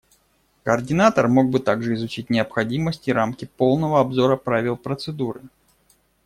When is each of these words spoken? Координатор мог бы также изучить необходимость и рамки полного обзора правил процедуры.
Координатор 0.63 1.27
мог 1.27 1.51
бы 1.51 1.59
также 1.59 1.93
изучить 1.93 2.31
необходимость 2.31 3.07
и 3.07 3.13
рамки 3.13 3.45
полного 3.45 3.99
обзора 3.99 4.35
правил 4.35 4.75
процедуры. 4.75 5.43